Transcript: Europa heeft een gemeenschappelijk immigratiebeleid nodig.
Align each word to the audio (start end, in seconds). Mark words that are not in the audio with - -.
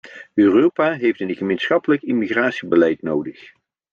Europa 0.35 0.91
heeft 0.93 1.19
een 1.21 1.35
gemeenschappelijk 1.35 2.01
immigratiebeleid 2.01 3.01
nodig. 3.01 3.51